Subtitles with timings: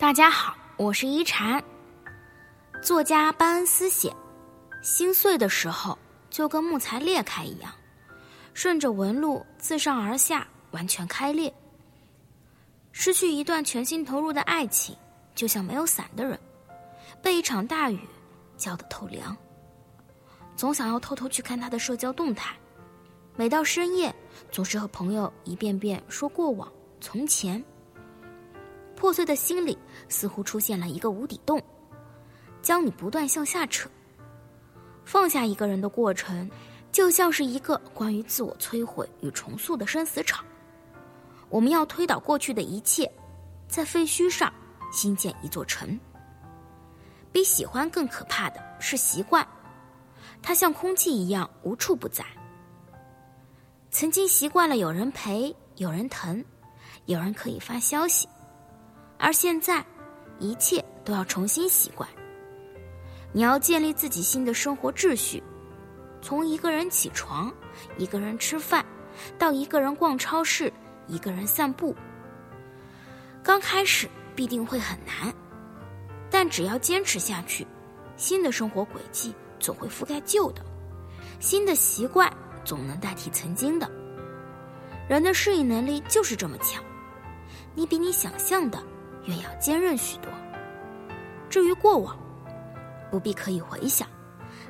[0.00, 1.62] 大家好，我是一禅。
[2.82, 4.10] 作家巴恩斯写，
[4.80, 5.96] 心碎的时候
[6.30, 7.70] 就跟木材裂开一样，
[8.54, 11.52] 顺着纹路自上而下完全开裂。
[12.92, 14.96] 失去一段全心投入的爱情，
[15.34, 16.40] 就像没有伞的人，
[17.20, 18.00] 被一场大雨
[18.56, 19.36] 浇得透凉。
[20.56, 22.56] 总想要偷偷去看他的社交动态，
[23.36, 24.14] 每到深夜，
[24.50, 27.62] 总是和朋友一遍遍说过往从前。
[29.00, 29.78] 破碎的心里
[30.10, 31.58] 似乎出现了一个无底洞，
[32.60, 33.88] 将你不断向下扯。
[35.06, 36.50] 放下一个人的过程，
[36.92, 40.44] 就像是一个关于自我摧毁与重塑的生死场。
[41.48, 43.10] 我们要推倒过去的一切，
[43.68, 44.52] 在废墟上
[44.92, 45.98] 新建一座城。
[47.32, 49.48] 比喜欢更可怕的是习惯，
[50.42, 52.22] 它像空气一样无处不在。
[53.90, 56.44] 曾经习惯了有人陪，有人疼，
[57.06, 58.28] 有人可以发消息。
[59.20, 59.84] 而现在，
[60.38, 62.08] 一切都要重新习惯。
[63.32, 65.42] 你要建立自己新的生活秩序，
[66.22, 67.52] 从一个人起床，
[67.98, 68.84] 一个人吃饭，
[69.38, 70.72] 到一个人逛超市，
[71.06, 71.94] 一个人散步。
[73.42, 75.32] 刚开始必定会很难，
[76.30, 77.66] 但只要坚持下去，
[78.16, 80.64] 新的生活轨迹总会覆盖旧的，
[81.40, 82.32] 新的习惯
[82.64, 83.88] 总能代替曾经的。
[85.08, 86.82] 人的适应能力就是这么强，
[87.74, 88.82] 你比你想象的。
[89.24, 90.30] 越要坚韧许多。
[91.48, 92.16] 至于过往，
[93.10, 94.08] 不必刻意回想，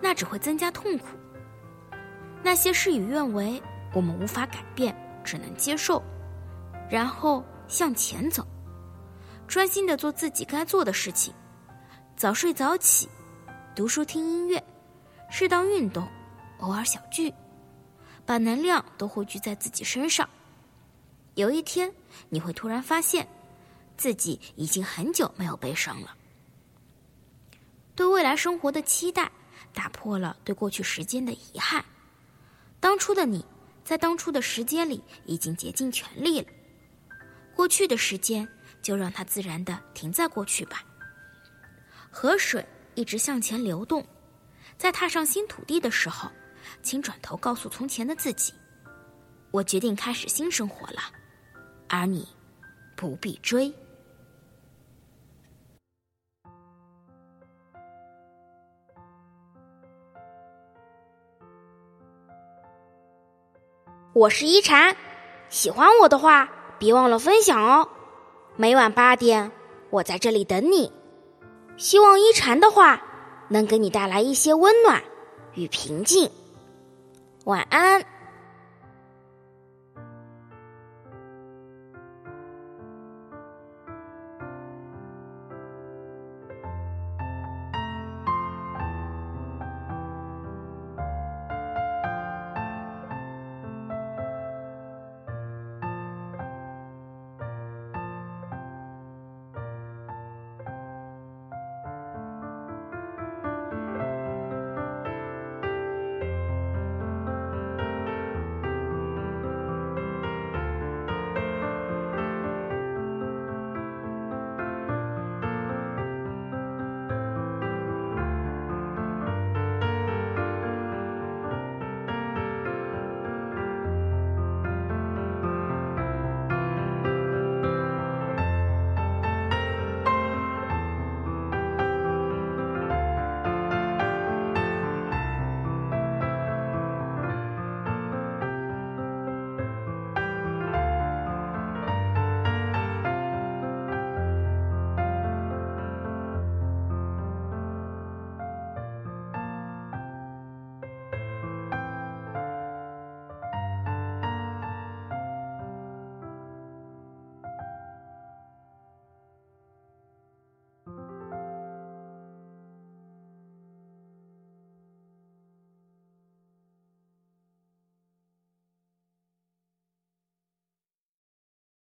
[0.00, 1.06] 那只会增加痛苦。
[2.42, 3.62] 那些事与愿违，
[3.94, 6.02] 我们无法改变，只能接受，
[6.90, 8.46] 然后向前走，
[9.46, 11.32] 专心的做自己该做的事情，
[12.16, 13.08] 早睡早起，
[13.76, 14.62] 读书听音乐，
[15.30, 16.08] 适当运动，
[16.58, 17.32] 偶尔小聚，
[18.24, 20.28] 把能量都汇聚在自己身上。
[21.34, 21.92] 有一天，
[22.28, 23.28] 你会突然发现。
[23.96, 26.16] 自己已经很久没有悲伤了。
[27.94, 29.30] 对未来生活的期待，
[29.72, 31.84] 打破了对过去时间的遗憾。
[32.80, 33.44] 当初的你，
[33.84, 36.46] 在当初的时间里已经竭尽全力了。
[37.54, 38.48] 过去的时间，
[38.80, 40.82] 就让它自然的停在过去吧。
[42.10, 44.04] 河水一直向前流动，
[44.76, 46.30] 在踏上新土地的时候，
[46.82, 48.52] 请转头告诉从前的自己
[49.52, 51.02] ：“我决定开始新生活了。”
[51.88, 52.26] 而你，
[52.96, 53.72] 不必追。
[64.14, 64.94] 我是一禅，
[65.48, 67.88] 喜欢我的话，别忘了分享哦。
[68.56, 69.50] 每晚八点，
[69.88, 70.92] 我在这里等你。
[71.78, 73.02] 希望一禅的话
[73.48, 75.02] 能给你带来一些温暖
[75.54, 76.30] 与平静。
[77.44, 78.04] 晚安。